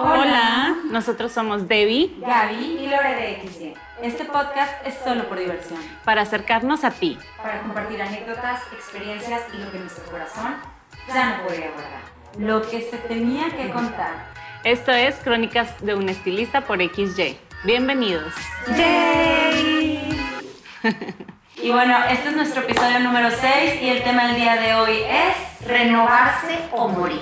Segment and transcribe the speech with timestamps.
[0.00, 3.74] Hola, nosotros somos Debbie, Gaby y Lore de XY.
[4.00, 7.18] Este podcast es solo por diversión, para acercarnos a ti.
[7.42, 10.54] para compartir anécdotas, experiencias y lo que nuestro corazón
[11.12, 12.00] ya no podía guardar.
[12.38, 14.26] Lo que se tenía que contar.
[14.62, 17.36] Esto es Crónicas de un estilista por XY.
[17.64, 18.32] Bienvenidos.
[18.68, 20.16] ¡Yay!
[21.60, 24.98] Y bueno, este es nuestro episodio número 6 y el tema del día de hoy
[25.02, 27.18] es renovarse o morir.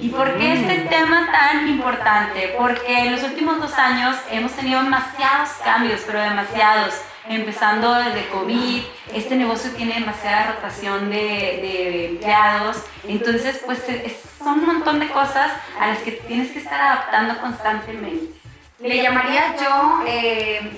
[0.00, 2.54] ¿Y por qué este tema tan importante?
[2.56, 6.94] Porque en los últimos dos años hemos tenido demasiados cambios, pero demasiados.
[7.30, 14.60] Empezando desde COVID, este negocio tiene demasiada rotación de, de empleados, entonces pues es- son
[14.60, 18.32] un montón de cosas a las que tienes que estar adaptando constantemente.
[18.80, 20.70] Le llamaría yo eh,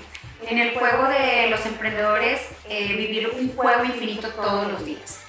[0.49, 5.21] en el juego de los emprendedores eh, vivir un juego infinito todos los días,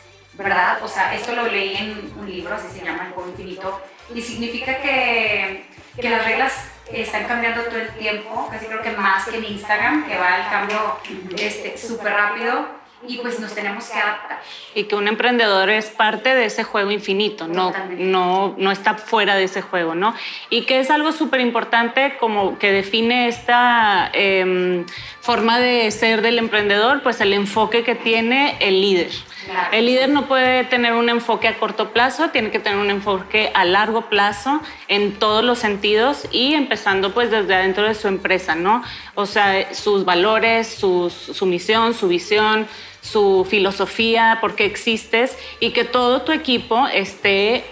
[0.43, 0.83] ¿verdad?
[0.83, 3.81] O sea, esto lo leí en un libro, así se llama el juego infinito,
[4.13, 5.65] y significa que,
[5.99, 6.53] que las reglas
[6.91, 10.49] están cambiando todo el tiempo, casi creo que más que en Instagram, que va el
[10.49, 10.97] cambio
[11.37, 14.39] este, súper rápido, y pues nos tenemos que adaptar.
[14.75, 19.35] Y que un emprendedor es parte de ese juego infinito, no, no, no está fuera
[19.35, 20.13] de ese juego, ¿no?
[20.49, 24.85] Y que es algo súper importante como que define esta em,
[25.19, 29.11] forma de ser del emprendedor, pues el enfoque que tiene el líder.
[29.71, 33.51] El líder no puede tener un enfoque a corto plazo, tiene que tener un enfoque
[33.53, 38.55] a largo plazo en todos los sentidos y empezando pues desde adentro de su empresa,
[38.55, 38.83] ¿no?
[39.15, 42.67] O sea, sus valores, su misión, su visión,
[43.01, 47.65] su filosofía, por qué existes y que todo tu equipo esté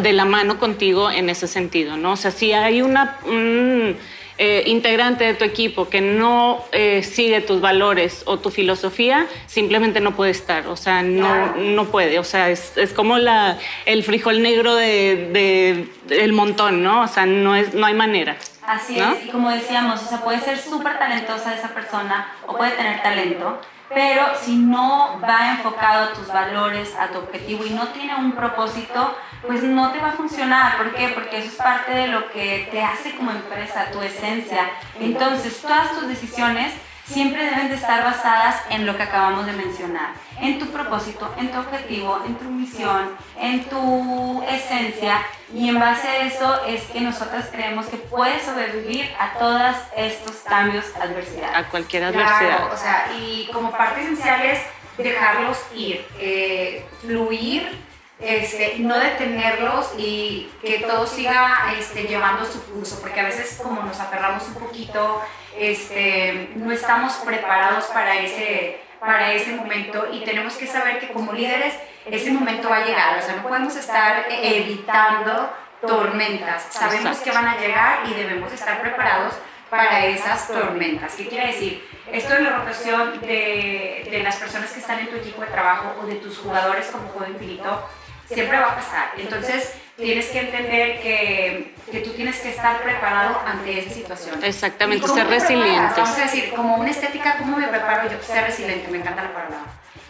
[0.00, 2.12] de la mano contigo en ese sentido, ¿no?
[2.12, 3.18] O sea, si hay una...
[3.26, 3.96] un,
[4.42, 10.00] eh, integrante de tu equipo que no eh, sigue tus valores o tu filosofía, simplemente
[10.00, 14.02] no puede estar, o sea, no, no puede, o sea, es, es como la, el
[14.02, 17.02] frijol negro de, de- del montón, ¿no?
[17.02, 18.36] O sea, no, es, no hay manera.
[18.66, 19.12] Así ¿no?
[19.12, 23.02] es, y como decíamos, o sea, puede ser súper talentosa esa persona o puede tener
[23.02, 23.60] talento,
[23.92, 28.32] pero si no va enfocado a tus valores, a tu objetivo y no tiene un
[28.32, 30.76] propósito, pues no te va a funcionar.
[30.76, 31.08] ¿Por qué?
[31.08, 34.70] Porque eso es parte de lo que te hace como empresa, tu esencia.
[35.00, 36.72] Entonces, todas tus decisiones
[37.12, 40.10] siempre deben de estar basadas en lo que acabamos de mencionar,
[40.40, 45.18] en tu propósito, en tu objetivo, en tu misión, en tu esencia
[45.52, 50.36] y en base a eso es que nosotras creemos que puedes sobrevivir a todos estos
[50.46, 51.56] cambios, adversidades.
[51.56, 52.38] A cualquier adversidad.
[52.38, 54.60] Claro, o sea, y como parte esencial es
[54.96, 57.89] dejarlos ir, eh, fluir,
[58.20, 63.82] este, no detenerlos y que todo siga este, llevando su curso, porque a veces como
[63.82, 65.22] nos aferramos un poquito,
[65.56, 71.32] este, no estamos preparados para ese, para ese momento y tenemos que saber que como
[71.32, 77.30] líderes ese momento va a llegar, o sea, no podemos estar evitando tormentas, sabemos que
[77.30, 79.34] van a llegar y debemos estar preparados
[79.70, 81.14] para esas tormentas.
[81.14, 81.88] ¿Qué quiere decir?
[82.12, 85.94] Esto de la rotación de, de las personas que están en tu equipo de trabajo
[86.02, 87.88] o de tus jugadores como juego infinito,
[88.34, 89.10] siempre va a pasar.
[89.16, 94.42] Entonces, tienes que entender que, que tú tienes que estar preparado ante esa situación.
[94.42, 95.50] Exactamente, ¿Y cómo ser te preparas?
[95.50, 95.96] resilientes.
[95.96, 98.22] Vamos a decir, como una estética, ¿cómo me preparo yo?
[98.22, 99.58] Ser resiliente, me encanta la palabra.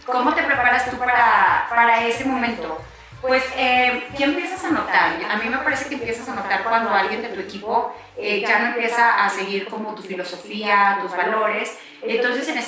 [0.06, 2.80] ¿Cómo te preparas tú para, para ese momento?
[3.20, 5.12] Pues, eh, ¿qué empiezas a notar?
[5.30, 8.58] A mí me parece que empiezas a notar cuando alguien de tu equipo eh, ya
[8.60, 11.76] no empieza a seguir como tu filosofía, tus valores.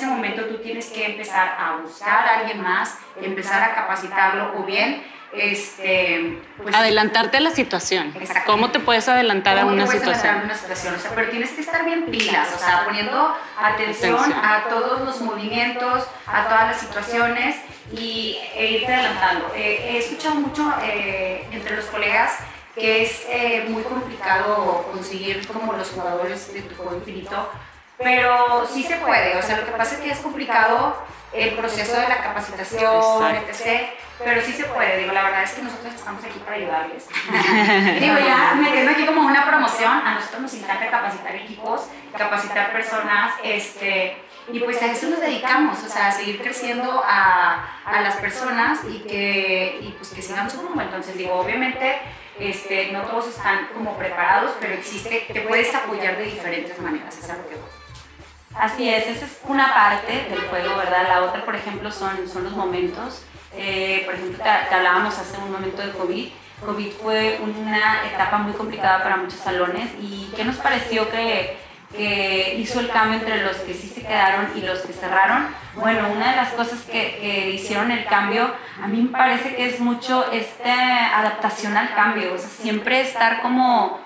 [0.03, 4.65] Ese momento tú tienes que empezar a buscar a alguien más, empezar a capacitarlo o
[4.65, 8.13] bien, este, pues, Adelantarte a la situación.
[8.45, 10.39] ¿Cómo te puedes adelantar a ¿Cómo te una situación?
[10.39, 10.95] a una situación?
[10.95, 14.45] O sea, pero tienes que estar bien pilas, o sea, poniendo atención, Atención.
[14.45, 17.55] a todos los movimientos, a todas las situaciones
[17.93, 19.53] y e irte adelantando.
[19.55, 22.39] Eh, he escuchado mucho eh, entre los colegas
[22.75, 27.49] que es eh, muy complicado conseguir como los jugadores de tu juego infinito,
[28.03, 29.37] pero sí se puede.
[29.37, 30.95] O sea, lo que pasa es que es complicado
[31.31, 33.89] el proceso de la capacitación, etc.
[34.23, 37.07] Pero sí se puede, digo, la verdad es que nosotros estamos aquí para ayudarles.
[37.99, 43.33] digo, ya metiendo aquí como una promoción, a nosotros nos encanta capacitar equipos, capacitar personas,
[43.43, 44.15] este,
[44.51, 48.81] y pues a eso nos dedicamos, o sea, a seguir creciendo a, a las personas
[48.87, 50.81] y que, y pues que sigan su rumbo.
[50.81, 51.97] Entonces, digo, obviamente,
[52.39, 57.29] este, no todos están como preparados, pero existe, te puedes apoyar de diferentes maneras, es
[57.29, 57.55] a lo que.
[58.55, 61.07] Así es, esa es una parte del juego, ¿verdad?
[61.07, 63.23] La otra, por ejemplo, son, son los momentos.
[63.55, 66.29] Eh, por ejemplo, te, te hablábamos hace un momento de COVID.
[66.65, 71.57] COVID fue una etapa muy complicada para muchos salones y ¿qué nos pareció que,
[71.95, 75.47] que hizo el cambio entre los que sí se quedaron y los que cerraron?
[75.75, 79.65] Bueno, una de las cosas que, que hicieron el cambio, a mí me parece que
[79.65, 83.99] es mucho esta adaptación al cambio, o sea, siempre estar como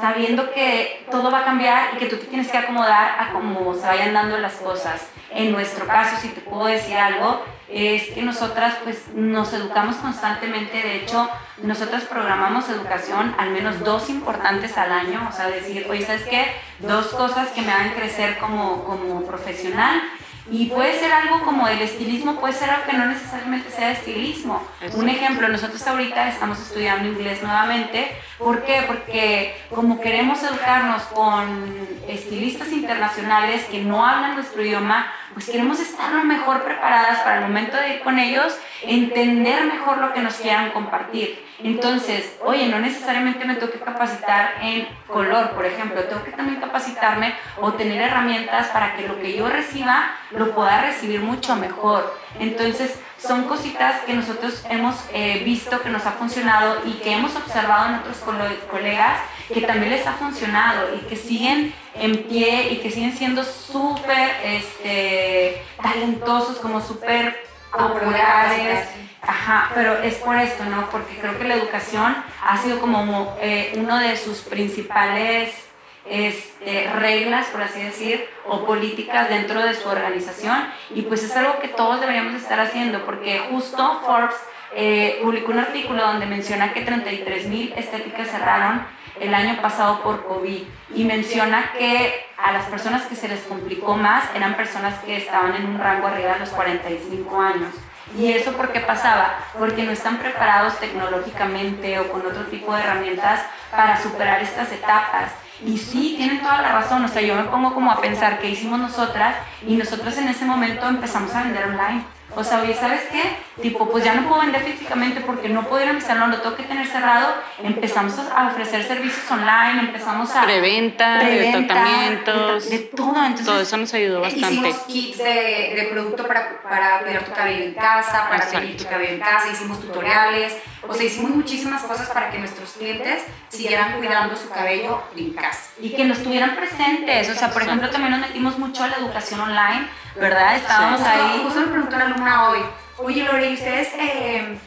[0.00, 3.74] sabiendo que todo va a cambiar y que tú te tienes que acomodar a cómo
[3.74, 5.08] se vayan dando las cosas.
[5.30, 10.78] En nuestro caso, si te puedo decir algo, es que nosotras pues nos educamos constantemente,
[10.78, 11.28] de hecho,
[11.62, 16.46] nosotras programamos educación al menos dos importantes al año, o sea, decir, oye, ¿sabes qué?
[16.78, 20.00] Dos cosas que me hagan crecer como, como profesional
[20.50, 24.66] y puede ser algo como el estilismo, puede ser algo que no necesariamente sea estilismo.
[24.94, 28.10] Un ejemplo, nosotros ahorita estamos estudiando inglés nuevamente.
[28.38, 28.84] ¿Por qué?
[28.86, 31.76] Porque como queremos educarnos con
[32.08, 37.42] estilistas internacionales que no hablan nuestro idioma, pues queremos estar lo mejor preparadas para el
[37.42, 41.46] momento de ir con ellos, entender mejor lo que nos quieran compartir.
[41.62, 46.60] Entonces, oye, no necesariamente me tengo que capacitar en color, por ejemplo, tengo que también
[46.60, 52.18] capacitarme o tener herramientas para que lo que yo reciba lo pueda recibir mucho mejor.
[52.40, 57.36] Entonces, son cositas que nosotros hemos eh, visto que nos ha funcionado y que hemos
[57.36, 58.24] observado en otros
[58.68, 59.20] colegas
[59.52, 64.30] que también les ha funcionado y que siguen en pie y que siguen siendo súper
[64.44, 68.88] este, talentosos, como súper populares.
[69.20, 70.88] Ajá, pero es por esto, ¿no?
[70.90, 75.68] Porque creo que la educación ha sido como eh, uno de sus principales
[76.08, 80.68] este, reglas, por así decir, o políticas dentro de su organización.
[80.94, 84.36] Y pues es algo que todos deberíamos estar haciendo, porque justo Forbes
[84.74, 88.82] eh, publicó un artículo donde menciona que 33 mil estéticas cerraron
[89.20, 90.62] el año pasado por COVID
[90.94, 95.54] y menciona que a las personas que se les complicó más eran personas que estaban
[95.56, 97.74] en un rango arriba de los 45 años.
[98.16, 99.38] ¿Y eso por qué pasaba?
[99.58, 105.32] Porque no están preparados tecnológicamente o con otro tipo de herramientas para superar estas etapas.
[105.64, 107.04] Y sí, tienen toda la razón.
[107.04, 109.36] O sea, yo me pongo como a pensar qué hicimos nosotras
[109.66, 112.04] y nosotros en ese momento empezamos a vender online.
[112.38, 113.20] O sea, oye, ¿sabes qué?
[113.60, 116.40] Tipo, pues ya no puedo vender físicamente porque no puedo ir a mi salón, lo
[116.40, 117.34] tengo que tener cerrado.
[117.60, 120.42] Empezamos a ofrecer servicios online, empezamos a...
[120.44, 122.70] Preventa, de tratamientos.
[122.70, 123.08] De, todo.
[123.08, 124.54] Entonces, todo eso nos ayudó bastante.
[124.54, 128.84] Hicimos kits de, de producto para, para cuidar tu cabello en casa, para tener tu
[128.84, 130.56] cabello en casa, hicimos tutoriales.
[130.86, 135.70] O sea, hicimos muchísimas cosas para que nuestros clientes siguieran cuidando su cabello en casa.
[135.80, 137.30] Y que nos tuvieran presentes.
[137.30, 140.56] O sea, por ejemplo, también nos metimos mucho a la educación online ¿verdad?
[140.56, 141.42] Estábamos ahí.
[141.44, 142.58] Justo me preguntó una alumna hoy,
[142.98, 144.58] oye Lore, ¿y ustedes eh,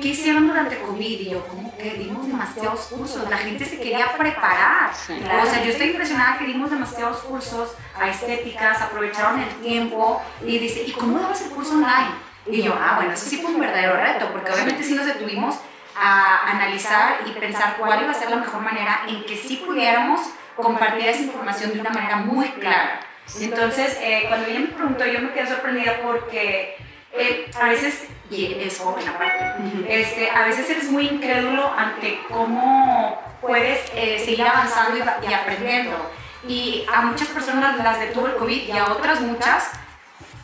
[0.00, 1.20] qué hicieron durante COVID?
[1.20, 4.90] Y yo, como que dimos demasiados cursos, la gente se quería preparar.
[4.90, 10.58] O sea, yo estoy impresionada que dimos demasiados cursos a estéticas, aprovecharon el tiempo y
[10.58, 12.32] dice, ¿y cómo dabas el curso online?
[12.46, 15.56] Y yo, ah, bueno, eso sí fue un verdadero reto, porque obviamente sí nos detuvimos
[15.94, 20.20] a analizar y pensar cuál iba a ser la mejor manera en que sí pudiéramos
[20.56, 23.00] compartir esa información de una manera muy clara.
[23.40, 26.76] Entonces, eh, cuando ella me preguntó, yo me quedé sorprendida porque
[27.12, 29.54] eh, a veces, y es joven aparte,
[29.88, 36.10] este, a veces eres muy incrédulo ante cómo puedes eh, seguir avanzando y, aprendiendo.
[36.46, 39.70] Y a muchas personas las detuvo el COVID y a otras muchas,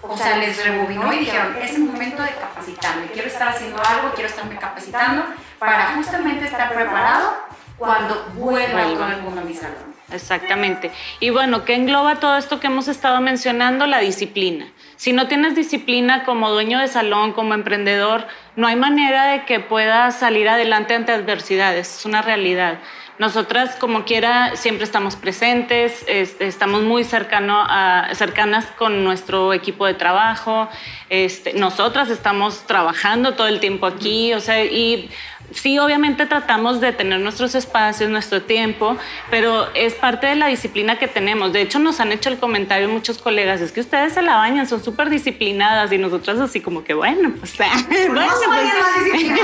[0.02, 4.12] o sea, les rebobinó y dijeron, es el momento de capacitarme, quiero estar haciendo algo,
[4.14, 5.25] quiero estarme capacitando
[5.58, 7.34] para justamente estar preparado
[7.76, 9.98] cuando vuelva todo el mundo a mi salón.
[10.12, 10.90] Exactamente.
[11.20, 13.87] Y bueno, ¿qué engloba todo esto que hemos estado mencionando?
[13.87, 14.66] La disciplina.
[14.96, 18.26] Si no tienes disciplina como dueño de salón, como emprendedor,
[18.56, 21.99] no hay manera de que puedas salir adelante ante adversidades.
[21.99, 22.78] Es una realidad.
[23.19, 29.94] Nosotras, como quiera, siempre estamos presentes, estamos muy cercano a, cercanas con nuestro equipo de
[29.94, 30.69] trabajo.
[31.10, 35.10] Este, nosotras estamos trabajando todo el tiempo aquí, o sea, y
[35.53, 38.96] sí, obviamente tratamos de tener nuestros espacios, nuestro tiempo,
[39.31, 41.53] pero es parte de la disciplina que tenemos.
[41.53, 44.69] De hecho, nos han hecho el comentario muchos colegas, es que ustedes se la bañan,
[44.69, 47.56] son súper disciplinadas y nosotras así como que, bueno, pues...
[48.08, 48.70] bueno, pues,
[49.05, 49.34] sí, sí,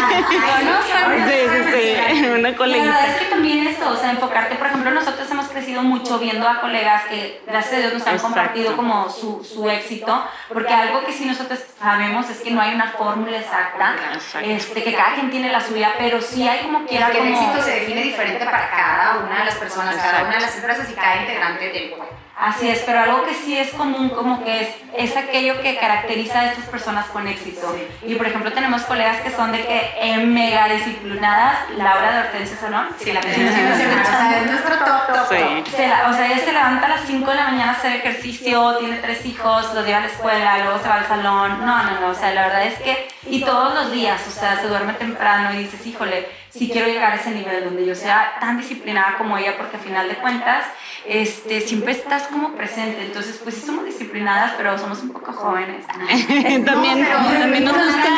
[1.73, 1.97] sí,
[2.39, 2.87] una coleguita.
[2.87, 6.19] La verdad es que también esto, o sea, enfocarte, por ejemplo, nosotros hemos crecido mucho
[6.19, 10.73] viendo a colegas que, gracias a Dios, nos han compartido como su, su, éxito, porque
[10.73, 13.95] algo que sí nosotros sabemos es que no hay una fórmula exacta,
[14.43, 17.63] este, que cada quien tiene la suya pero sí hay como quiera que el éxito
[17.63, 20.95] se define diferente para cada una de las personas, cada una de las empresas y
[20.95, 22.24] cada integrante del grupo.
[22.37, 26.41] Así es, pero algo que sí es común, como que es, es aquello que caracteriza
[26.41, 27.75] a estas personas con éxito.
[28.03, 32.89] Y por ejemplo, tenemos colegas que son de que mega disciplinadas, Laura de Hortensia Salón.
[32.99, 37.37] Sí, la en nuestro top, top, o sea, ella se levanta a las 5 de
[37.37, 40.89] la mañana a hacer ejercicio, tiene tres hijos, los lleva a la escuela, luego se
[40.89, 41.65] va al salón.
[41.65, 44.61] No, no, no, o sea, la verdad es que, y todos los días, o sea,
[44.61, 48.37] se duerme temprano y dices, híjole, si quiero llegar a ese nivel donde yo sea
[48.41, 50.67] tan disciplinada como ella, porque al final de cuentas,
[51.07, 53.03] este, siempre estás como presente.
[53.03, 55.87] Entonces, pues sí somos disciplinadas, pero somos un poco jóvenes.
[56.65, 58.09] también, también nos gusta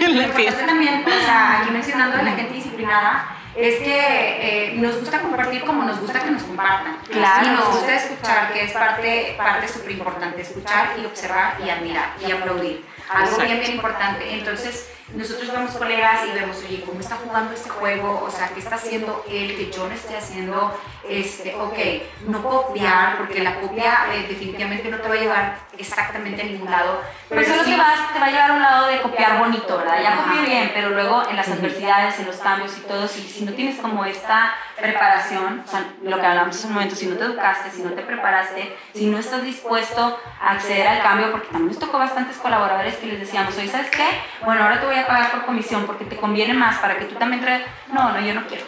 [0.08, 0.66] la fiesta.
[0.66, 5.64] También, o sea, aquí mencionando a la gente disciplinada, es que eh, nos gusta compartir
[5.64, 6.98] como nos gusta que nos compartan.
[7.10, 7.46] Claro.
[7.46, 12.10] Y nos gusta escuchar, que es parte, parte súper importante, escuchar y observar y admirar
[12.26, 12.84] y aplaudir.
[13.10, 13.44] Algo Exacto.
[13.44, 14.34] bien, bien importante.
[14.34, 18.22] Entonces, nosotros vemos colegas y vemos, oye, ¿cómo está jugando este juego?
[18.24, 20.78] O sea, ¿qué está haciendo él que yo no esté haciendo?
[21.08, 21.78] Este, ok,
[22.28, 26.70] no copiar, porque la copia eh, definitivamente no te va a llevar exactamente a ningún
[26.70, 27.00] lado.
[27.28, 29.78] Pero solo sí- te, vas, te va a llevar a un lado de copiar bonito,
[29.78, 30.02] ¿verdad?
[30.02, 33.44] Ya copié bien, pero luego en las adversidades, en los cambios y todo, si, si
[33.44, 37.16] no tienes como esta preparación, o sea, lo que hablamos hace un momento, si no
[37.16, 41.46] te educaste, si no te preparaste, si no estás dispuesto a acceder al cambio, porque
[41.48, 44.06] también nos tocó bastantes colaboradores que les decíamos, oye, ¿sabes qué?
[44.44, 47.14] Bueno, ahora te voy a pagar por comisión porque te conviene más para que tú
[47.16, 47.68] también traigas...
[47.92, 48.64] No, no, yo no quiero.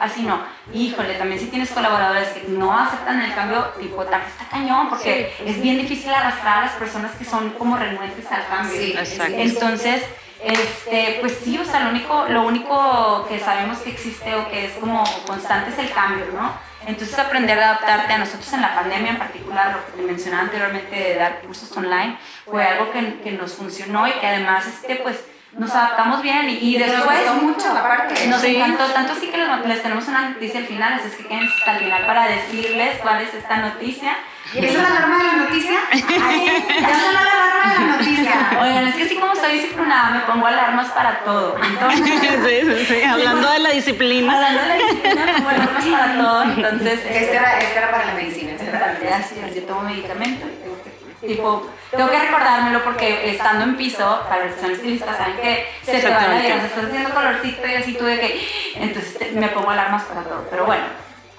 [0.00, 0.40] Así no.
[0.72, 4.20] Híjole, también si tienes colaboradores que no aceptan el cambio, tipo, está
[4.50, 8.78] cañón, porque es bien difícil arrastrar a las personas que son como renuentes al cambio.
[8.78, 9.34] Sí, Exacto.
[9.36, 10.02] Entonces,
[10.42, 14.66] este, pues sí, o sea, lo único, lo único que sabemos que existe o que
[14.66, 16.52] es como constante es el cambio, ¿no?
[16.86, 20.44] Entonces aprender a adaptarte a nosotros en la pandemia en particular, lo que te mencionaba
[20.44, 24.96] anteriormente de dar cursos online, fue algo que, que nos funcionó y que además, este,
[24.96, 25.24] pues,
[25.58, 28.26] nos adaptamos bien y, y Nos después gustó mucho, aparte.
[28.28, 28.56] nos Sí.
[28.56, 31.54] encantó, tanto así que les, les tenemos una noticia al final, así es que quédense
[31.58, 34.16] hasta el final para decirles cuál es esta noticia.
[34.54, 35.78] ¿Es la alarma de la noticia?
[35.92, 38.32] Ay, ya sonó la alarma de la noticia.
[38.62, 41.56] Oigan, es que así como soy disciplinada, me pongo alarmas para todo.
[41.60, 42.06] Entonces,
[42.46, 43.02] Sí, sí, sí.
[43.02, 44.34] Hablando de la disciplina.
[44.34, 46.42] hablando de la disciplina, me pongo alarmas para todo.
[46.44, 48.52] Entonces, Este era, este era para la medicina.
[48.52, 49.16] Este era para la medicina.
[49.24, 50.46] Así es, yo tomo medicamento
[51.26, 55.68] tipo, tengo que recordármelo porque estando en piso, para los que son estilistas, saben que
[55.82, 56.46] se te va la Exactamente.
[56.46, 60.02] vida, se estás haciendo colorcito y así tú de que, entonces te- me pongo alarmas
[60.04, 60.46] para todo.
[60.50, 60.84] Pero bueno,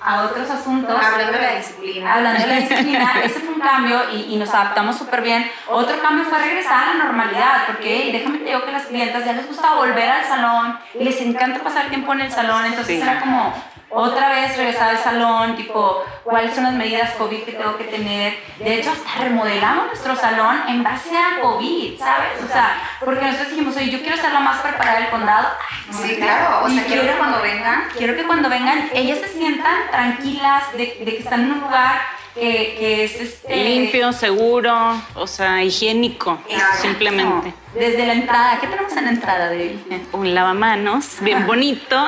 [0.04, 0.96] a otros asuntos.
[1.04, 2.14] Hablando de la disciplina.
[2.14, 5.50] Hablando de la disciplina, ese fue un cambio y, y nos adaptamos súper bien.
[5.68, 9.26] Otro cambio fue regresar a la normalidad, porque hey, déjame te digo que las clientas
[9.26, 12.96] ya les gusta volver al salón y les encanta pasar tiempo en el salón, entonces
[12.98, 13.02] Sí.
[13.02, 13.54] era como
[13.90, 18.38] otra vez regresar al salón, tipo, cuáles son las medidas COVID que tengo que tener.
[18.60, 22.44] De hecho, hasta remodelamos nuestro salón en base a COVID, ¿sabes?
[22.44, 25.48] O sea, porque nosotros dijimos, oye, yo quiero ser la más preparada del condado.
[25.70, 26.66] Ay, Sí, claro.
[26.66, 27.88] O sea, quiero que cuando vengan.
[27.98, 32.02] Quiero que cuando vengan ellas se sientan tranquilas de, de que están en un lugar
[32.40, 34.76] que, que es este, Limpio, seguro,
[35.16, 36.82] o sea, higiénico, Exacto.
[36.82, 37.54] simplemente.
[37.74, 39.78] Desde la entrada, ¿qué tenemos en la entrada de
[40.14, 41.96] Un lavamanos bien bonito,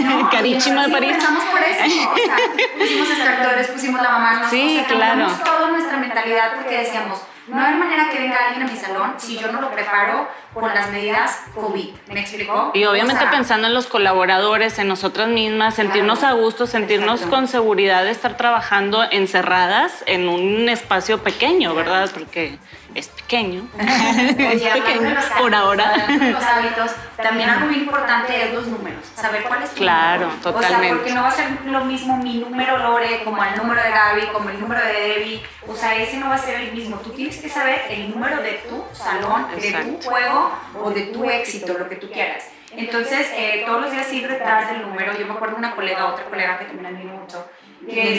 [0.30, 1.10] carísimo de París.
[1.12, 2.10] Empezamos por eso.
[2.10, 2.36] O sea,
[2.78, 4.50] pusimos extractores, pusimos lavamanos.
[4.50, 5.26] Sí, o sea, claro.
[5.44, 9.36] toda nuestra mentalidad porque decíamos, no hay manera que venga alguien a mi salón si
[9.38, 11.88] yo no lo preparo con las medidas COVID.
[12.12, 12.70] ¿Me explicó?
[12.74, 16.36] Y obviamente O sea, pensando en los colaboradores, en nosotras mismas, sentirnos Claro.
[16.36, 17.34] a gusto, sentirnos Exacto.
[17.36, 22.10] con seguridad de estar trabajando encerradas en un espacio pequeño, ¿verdad?
[22.12, 22.58] Porque
[22.94, 23.66] es pequeño.
[24.52, 26.06] Es pequeño por ahora.
[26.08, 26.90] los hábitos,
[27.22, 30.38] también algo muy importante es los números, saber cuál es tu Claro, número.
[30.50, 30.86] O totalmente.
[30.88, 33.90] sea, porque no va a ser lo mismo mi número Lore como el número de
[33.90, 35.42] Gaby, como el número de Debbie.
[35.66, 36.96] O sea, ese no va a ser el mismo.
[36.96, 40.41] Tú tienes que saber el número de tu salón, de tu juego
[40.80, 42.48] o de tu éxito, lo que tú quieras.
[42.76, 45.16] Entonces, eh, todos los días ir detrás del número.
[45.18, 47.46] Yo me acuerdo de una colega, otra colega que también admiro mucho,
[47.86, 48.18] que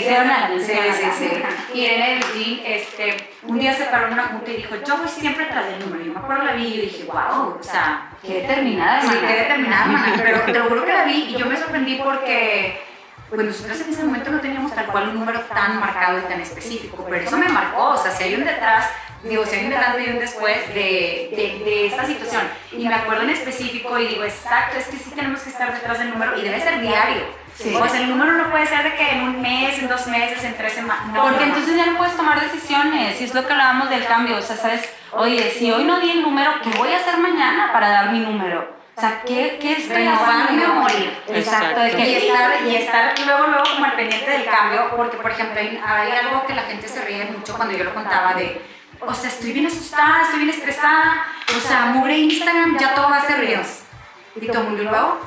[0.59, 1.79] sí, sí, sí.
[1.79, 5.45] Irene Eugene, este, un día se paró en una junta y dijo, yo voy siempre
[5.45, 6.03] tras del número.
[6.03, 9.85] Yo me acuerdo la vi y dije, wow, o sea, Qué determinada, sí, qué determinada,
[9.85, 10.13] mana.
[10.23, 12.81] Pero te lo juro que la vi y yo me sorprendí porque
[13.29, 16.39] pues nosotros en ese momento no teníamos tal cual un número tan marcado y tan
[16.39, 18.91] específico, pero eso me marcó, o sea, si hay un detrás,
[19.23, 22.95] digo, si hay un delante y un después de, de, de esta situación, y me
[22.95, 26.37] acuerdo en específico y digo, exacto, es que sí tenemos que estar detrás del número
[26.37, 27.43] y debe ser diario.
[27.55, 27.73] Sí.
[27.75, 30.43] O sea, el número no puede ser de que en un mes, en dos meses,
[30.43, 31.05] en tres semanas.
[31.13, 31.53] No, Porque no, no.
[31.53, 34.57] entonces ya no puedes tomar decisiones, y es lo que hablábamos del cambio, o sea,
[34.57, 38.11] sabes, oye, si hoy no di el número, ¿qué voy a hacer mañana para dar
[38.11, 38.73] mi número?
[38.95, 41.17] O sea, ¿qué, qué estoy Renovarme o morir.
[41.27, 41.97] Exacto, de Exacto.
[41.97, 45.59] que y estar, y estar luego, luego como al pendiente del cambio, porque por ejemplo
[45.59, 48.61] hay algo que la gente se ríe mucho cuando yo lo contaba de,
[49.05, 53.17] o sea, estoy bien asustada, estoy bien estresada, o sea, mugre Instagram, ya todo va
[53.17, 53.83] a ser Reels.
[54.35, 55.19] Y todo el mundo, ¿y luego?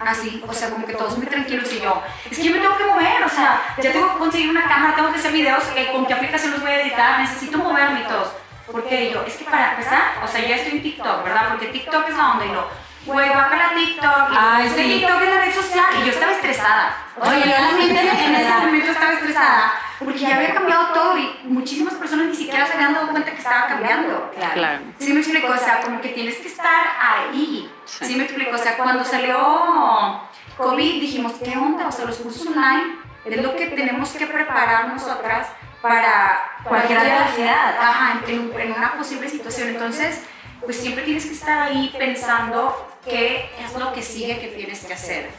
[0.00, 2.76] Así, o sea, como que todos muy tranquilos y yo, es que yo me tengo
[2.78, 5.90] que mover, o sea, ya tengo que conseguir una cámara, tengo que hacer videos, eh,
[5.92, 7.20] ¿con qué aplicación los voy a editar?
[7.20, 8.32] Necesito moverme y todos.
[8.72, 11.48] Porque yo, es que para empezar, o sea, ya estoy en TikTok, ¿verdad?
[11.50, 12.66] Porque TikTok es la onda y lo,
[13.04, 14.82] güey, va para TikTok, Ay, sí.
[15.00, 16.96] TikTok es la red social, y yo estaba estresada.
[17.18, 20.54] O sea, Oye, yo la gente realmente en ese momento estaba estresada, porque ya había
[20.54, 24.30] cambiado todo y muchísimas personas ni siquiera se habían dado cuenta que estaba cambiando.
[24.54, 24.80] Claro.
[24.98, 27.70] Sí me explico, o sea, como que tienes que estar ahí.
[27.84, 28.06] Sí.
[28.06, 30.22] Sí, me explico, o sea, cuando salió
[30.56, 31.86] COVID dijimos, ¿qué onda?
[31.86, 35.48] O sea, los cursos online es lo que tenemos que preparar nosotras
[35.82, 37.76] para Cualquier adversidad.
[37.78, 39.68] Ajá, en, en una posible situación.
[39.68, 40.22] Entonces,
[40.64, 44.94] pues siempre tienes que estar ahí pensando qué es lo que sigue que tienes que
[44.94, 45.30] hacer.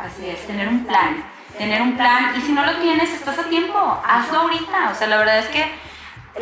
[0.00, 1.24] Así es, tener un plan.
[1.58, 4.02] Tener un plan y si no lo tienes, estás a tiempo.
[4.06, 4.90] Hazlo ahorita.
[4.90, 5.90] O sea, la verdad es que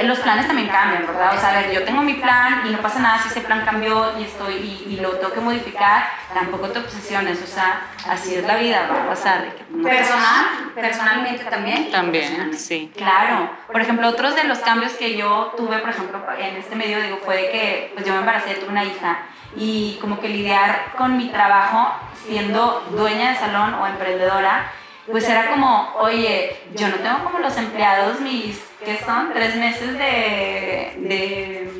[0.05, 1.35] los planes también cambian, ¿verdad?
[1.35, 3.65] O sea, a ver, yo tengo mi plan y no pasa nada si ese plan
[3.65, 4.55] cambió y estoy
[4.87, 9.05] y, lo tengo que modificar, tampoco te obsesiones, o sea, así es la vida, va
[9.05, 9.45] a pasar.
[9.83, 11.91] Personal, personalmente también.
[11.91, 12.93] También, sí.
[12.97, 13.51] Claro.
[13.71, 17.19] Por ejemplo, otros de los cambios que yo tuve, por ejemplo, en este medio, digo,
[17.25, 19.19] fue que pues yo me embaracé, tuve una hija
[19.57, 21.95] y como que lidiar con mi trabajo
[22.27, 24.71] siendo dueña de salón o emprendedora,
[25.11, 29.33] pues era como, oye, yo no tengo como los empleados mis, ¿qué son?
[29.33, 31.71] Tres meses de, de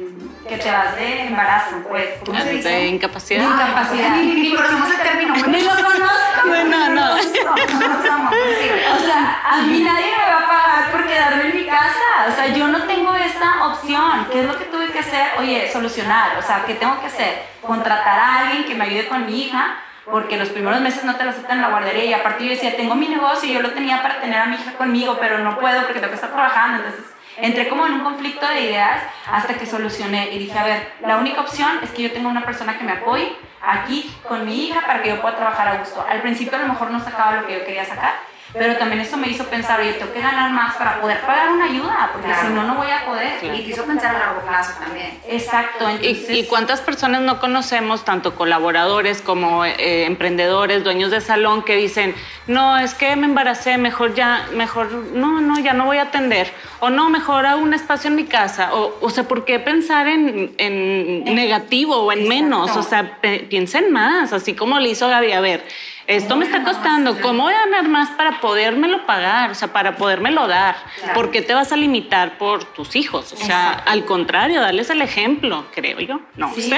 [0.49, 2.09] que te vas de embarazo, pues.
[2.25, 2.69] ¿Cómo se dice?
[2.69, 3.41] De incapacidad.
[3.41, 4.17] De incapacidad.
[4.17, 5.35] Ni, ni conocemos el término.
[5.35, 6.47] Ni lo conozco.
[6.47, 7.15] No, no, no.
[7.15, 12.27] O sea, a mí nadie me va a pagar por quedarme en mi casa.
[12.29, 14.27] O sea, yo no tengo esta opción.
[14.33, 15.33] ¿Qué es lo que tuve que hacer?
[15.39, 16.39] Oye, solucionar.
[16.39, 17.43] O sea, ¿qué tengo que hacer?
[17.61, 19.77] Contratar a alguien que me ayude con mi hija
[20.11, 22.77] porque los primeros meses no te lo aceptan en la guardería y aparte yo decía,
[22.77, 25.59] tengo mi negocio y yo lo tenía para tener a mi hija conmigo, pero no
[25.59, 29.55] puedo porque tengo que estar trabajando, entonces entré como en un conflicto de ideas hasta
[29.55, 32.79] que solucioné y dije, a ver, la única opción es que yo tenga una persona
[32.79, 36.05] que me apoye aquí con mi hija para que yo pueda trabajar a gusto.
[36.09, 38.15] Al principio a lo mejor no sacaba lo que yo quería sacar,
[38.53, 41.67] pero también eso me hizo pensar, oye, tengo que ganar más para poder pagar una
[41.67, 43.45] ayuda, porque si no, no voy a poder.
[43.45, 45.19] Y te hizo pensar a largo plazo también.
[45.29, 45.89] Exacto.
[45.89, 46.31] Entonces...
[46.31, 52.15] ¿Y, cuántas personas no conocemos, tanto colaboradores como eh, emprendedores, dueños de salón, que dicen,
[52.47, 56.51] no, es que me embaracé, mejor ya, mejor, no, no, ya no voy a atender.
[56.81, 58.75] O no, mejor hago un espacio en mi casa.
[58.75, 62.77] O, o sea, ¿por qué pensar en, en negativo o en menos?
[62.77, 65.33] O sea, piensen más, así como le hizo Gaby.
[65.33, 65.65] A ver,
[66.09, 69.51] esto me está costando, ¿cómo voy a ganar más para podérmelo pagar?
[69.51, 70.77] O sea, para podérmelo dar.
[71.13, 73.35] ¿Por qué te vas a limitar por tus hijos?
[73.35, 76.19] O sea, al contrario, darles el ejemplo, creo yo.
[76.37, 76.71] No sé.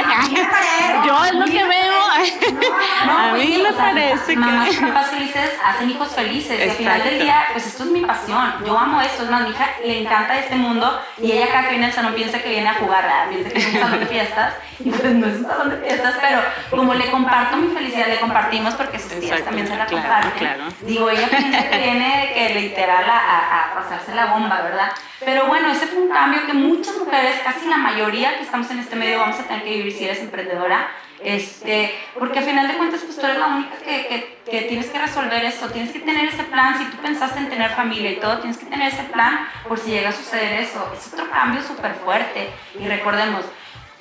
[1.06, 2.00] yo es lo que veo.
[3.08, 4.80] a mí pues me parece mamás que...
[4.80, 6.60] Mamás felices hacen hijos felices.
[6.68, 8.52] al final del día, pues esto es mi pasión.
[8.66, 9.22] Yo amo esto.
[9.22, 12.14] Es más, mi hija le encanta este mundo y ella acá que viene al salón
[12.14, 14.54] piensa que viene a jugar, piensa que es un salón de fiestas.
[14.82, 16.40] Y pues no es un salón de fiestas, pero
[16.70, 20.32] como le comparto mi felicidad, le compartimos porque sus tías también se la comparten.
[20.38, 20.64] Claro.
[20.82, 24.92] Digo, ella piensa que viene que literal a, a, pasarse la bomba, ¿verdad?
[25.24, 28.80] Pero bueno, ese fue un cambio que muchas mujeres, casi la mayoría que estamos en
[28.80, 30.88] este medio, vamos a tener que vivir si eres emprendedora.
[31.22, 34.86] Este, porque al final de cuentas, pues tú eres la única que, que, que, tienes
[34.86, 38.16] que resolver esto, tienes que tener ese plan, si tú pensaste en tener familia y
[38.16, 40.90] todo, tienes que tener ese plan por si llega a suceder eso.
[40.96, 42.48] Es otro cambio súper fuerte.
[42.78, 43.44] Y recordemos,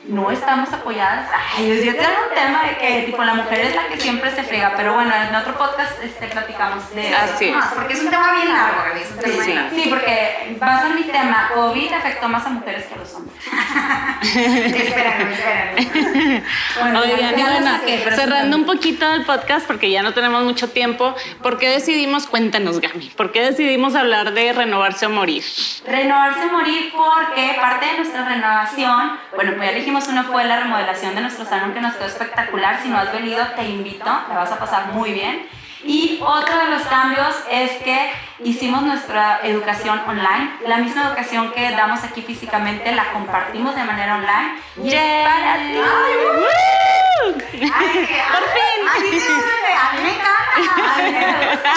[0.08, 1.30] no estamos apoyadas.
[1.58, 4.44] Ay, yo tengo un tema de que tipo la mujer es la que siempre se
[4.44, 7.60] frega, pero bueno, en otro podcast este, platicamos de Así eso.
[7.76, 9.76] porque es un tema bien largo, es un tema sí, largo.
[9.76, 11.50] sí, porque va a ser mi tema.
[11.54, 13.36] COVID afectó más a mujeres que a los hombres.
[14.22, 16.44] espérame, espérame.
[16.80, 21.58] Bueno, Oigan, bueno, cerrando un poquito el podcast porque ya no tenemos mucho tiempo, ¿por
[21.58, 25.44] qué decidimos, cuéntanos Gami, ¿por qué decidimos hablar de renovarse o morir?
[25.86, 30.60] Renovarse o morir porque parte de nuestra renovación, bueno, pues ya dijimos uno fue la
[30.60, 32.80] remodelación de nuestro salón que nos quedó espectacular.
[32.84, 35.48] Si no has venido, te invito, te vas a pasar muy bien.
[35.84, 38.12] Y otro de los cambios es que
[38.44, 40.52] hicimos nuestra educación online.
[40.68, 44.60] La misma educación que damos aquí físicamente la compartimos de manera online.
[44.84, 46.99] Y es para ti.
[47.24, 48.88] Por fin.
[48.88, 50.54] A mí me encanta.
[50.56, 51.72] A mí me gusta.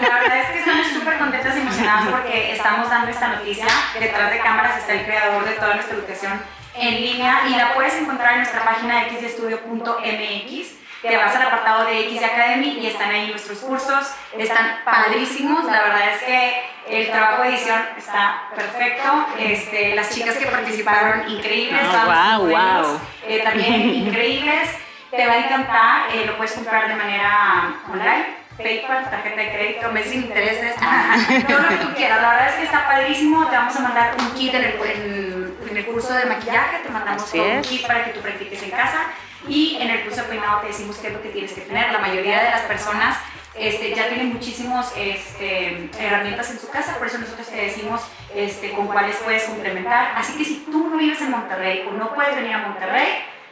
[0.00, 3.66] La verdad es que estamos súper contentas y emocionadas porque estamos dando esta noticia.
[3.98, 6.40] Detrás de cámaras está el creador de toda nuestra educación
[6.74, 12.00] en línea y la puedes encontrar en nuestra página xdestudio.mx te vas al apartado de
[12.06, 17.42] X Academy y están ahí nuestros cursos, están padrísimos, la verdad es que el trabajo
[17.42, 23.00] de edición está perfecto, este, las chicas que participaron increíbles, oh, wow, wow.
[23.26, 24.70] Eh, también increíbles,
[25.10, 28.38] te va a encantar, eh, lo puedes comprar de manera online.
[28.58, 30.74] PayPal, tarjeta de crédito, mes sin intereses,
[31.46, 32.20] todo lo que tú quieras.
[32.20, 33.46] La verdad es que está padrísimo.
[33.46, 36.88] Te vamos a mandar un kit en el, en, en el curso de maquillaje, te
[36.88, 38.98] mandamos un kit para que tú practiques en casa.
[39.46, 41.92] Y en el curso de peinado te decimos qué es lo que tienes que tener.
[41.92, 43.18] La mayoría de las personas
[43.58, 48.02] este, ya tienen muchísimas este, herramientas en su casa, por eso nosotros te decimos
[48.34, 50.12] este, con cuáles puedes complementar.
[50.16, 53.08] Así que si tú no vives en Monterrey o no puedes venir a Monterrey,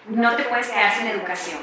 [0.09, 1.59] no te puedes quedar sin educación.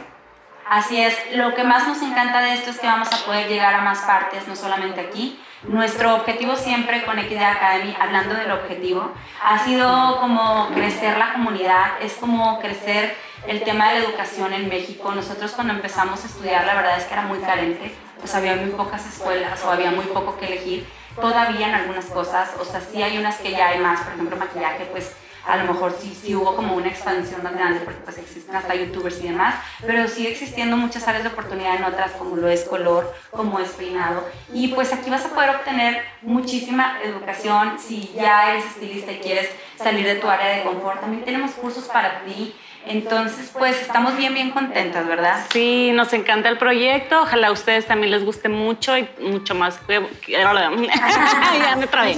[0.69, 3.73] Así es, lo que más nos encanta de esto es que vamos a poder llegar
[3.73, 5.39] a más partes, no solamente aquí.
[5.63, 12.01] Nuestro objetivo siempre con Equidad Academy, hablando del objetivo, ha sido como crecer la comunidad,
[12.01, 13.15] es como crecer
[13.47, 15.11] el tema de la educación en México.
[15.13, 18.69] Nosotros cuando empezamos a estudiar, la verdad es que era muy carente, pues había muy
[18.69, 20.87] pocas escuelas o había muy poco que elegir.
[21.19, 24.37] Todavía en algunas cosas, o sea, sí hay unas que ya hay más, por ejemplo,
[24.37, 25.11] maquillaje, pues
[25.45, 28.75] a lo mejor sí, sí hubo como una expansión más grande porque pues existen hasta
[28.75, 29.55] youtubers y demás,
[29.85, 33.71] pero sigue existiendo muchas áreas de oportunidad en otras como lo es color, como es
[33.71, 39.19] peinado y pues aquí vas a poder obtener muchísima educación si ya eres estilista y
[39.19, 41.01] quieres salir de tu área de confort.
[41.01, 45.45] También tenemos cursos para ti entonces, pues estamos bien, bien contentas, ¿verdad?
[45.51, 47.21] Sí, nos encanta el proyecto.
[47.21, 50.05] Ojalá a ustedes también les guste mucho y mucho más que.
[50.27, 52.15] ya me trabé.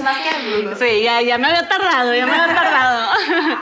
[0.78, 3.10] Sí, ya, ya me había tardado, ya me había tardado.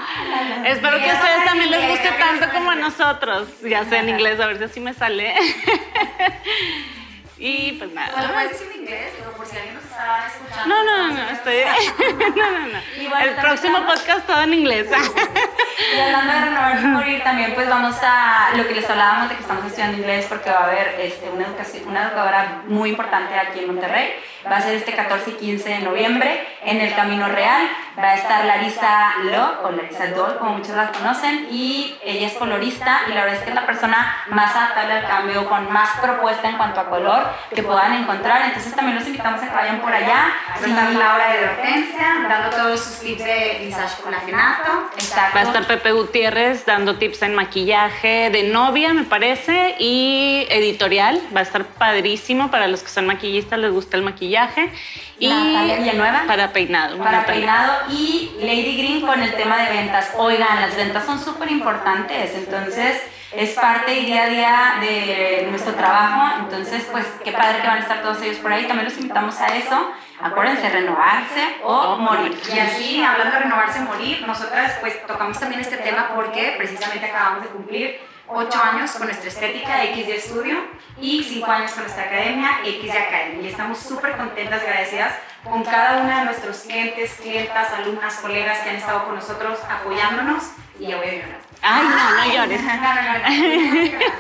[0.65, 3.49] Espero que a ustedes también les guste tanto como a nosotros.
[3.63, 5.35] Ya sé en inglés, a ver si así me sale.
[7.39, 8.13] Y pues nada.
[8.13, 9.13] ¿Puedo puedes decir en inglés?
[9.37, 10.75] por si alguien nos está escuchando.
[10.75, 11.57] No, no, no, estoy.
[12.37, 13.19] no, no, no.
[13.19, 14.89] el próximo podcast todo en inglés.
[15.97, 19.35] y hablando de renovar y morir, también pues vamos a lo que les hablábamos de
[19.35, 23.35] que estamos estudiando inglés porque va a haber este, una, educación, una educadora muy importante
[23.37, 24.15] aquí en Monterrey.
[24.47, 27.67] Va a ser este 14 y 15 de noviembre en el Camino Real.
[27.99, 32.35] Va a estar Larisa Lo o Larisa Doll, como muchos la conocen, y ella es
[32.35, 35.89] colorista y la verdad es que es la persona más adaptable al cambio, con más
[36.01, 37.24] propuesta en cuanto a color
[37.55, 38.43] que puedan encontrar.
[38.47, 40.33] Entonces también los invitamos a que vayan por allá.
[40.51, 44.91] Va a estar Laura de Hortensia dando todos sus tips de visage con afinato.
[45.35, 51.21] Va a estar Pepe Gutiérrez dando tips en maquillaje de novia, me parece, y editorial.
[51.35, 54.71] Va a estar padrísimo para los que son maquillistas, les gusta el maquillaje.
[55.19, 56.25] Y Villanueva.
[56.27, 56.99] Para peinado.
[56.99, 57.73] Para peinado.
[57.91, 60.13] Y Lady Green con el tema de ventas.
[60.17, 62.35] Oigan, las ventas son súper importantes.
[62.35, 63.01] Entonces
[63.37, 67.81] es parte día a día de nuestro trabajo, entonces pues qué padre que van a
[67.81, 72.39] estar todos ellos por ahí, también los invitamos a eso, acuérdense, renovarse o morir.
[72.55, 77.07] Y así, hablando de renovarse o morir, nosotras pues tocamos también este tema porque precisamente
[77.07, 80.57] acabamos de cumplir 8 años con nuestra estética de XY Studio
[80.99, 83.45] y 5 años con nuestra academia XY Academy.
[83.45, 88.61] Y estamos súper contentas y agradecidas con cada una de nuestros clientes, clientas, alumnas, colegas
[88.61, 91.44] que han estado con nosotros apoyándonos y ya voy a llorar.
[91.67, 92.61] Ay, no, no llores.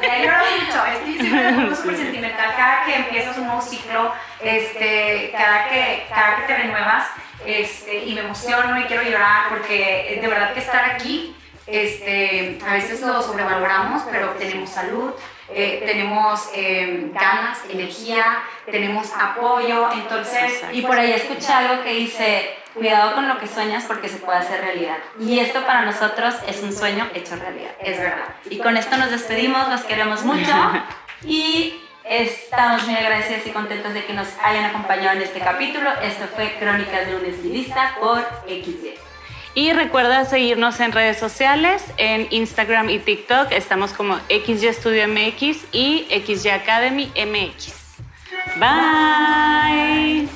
[0.02, 0.86] He llorado mucho.
[0.86, 2.54] Es que siempre me súper sentimental.
[2.56, 7.06] Cada que empiezas un nuevo ciclo, este, cada, que, cada que te renuevas,
[7.44, 12.72] este, y me emociono y quiero llorar porque de verdad que estar aquí, este, a
[12.72, 15.12] veces lo sobrevaloramos, pero tenemos salud,
[15.50, 20.64] eh, tenemos eh, ganas, energía, tenemos apoyo, entonces...
[20.72, 24.38] Y por ahí escuché algo que dice Cuidado con lo que sueñas porque se puede
[24.38, 24.96] hacer realidad.
[25.20, 28.34] Y esto para nosotros es un sueño hecho realidad, es verdad.
[28.50, 30.52] Y con esto nos despedimos, los queremos mucho
[31.22, 35.88] y estamos muy agradecidos y contentos de que nos hayan acompañado en este capítulo.
[36.02, 38.94] Esto fue Crónicas de un estilista por XY.
[39.54, 43.52] Y recuerda seguirnos en redes sociales, en Instagram y TikTok.
[43.52, 47.72] Estamos como XY Studio MX y XY Academy MX.
[48.56, 50.28] Bye.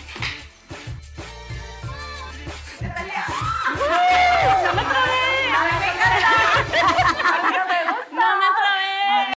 [3.89, 4.58] Uhul!